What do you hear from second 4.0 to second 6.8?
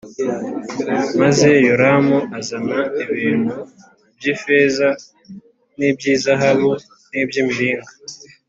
by’ifeza n’iby’izahabu